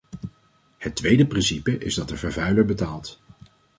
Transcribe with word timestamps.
Het 0.77 0.95
tweede 0.95 1.25
principe 1.27 1.77
is 1.77 1.95
dat 1.95 2.07
de 2.09 2.17
vervuiler 2.17 2.65
betaalt. 2.65 3.21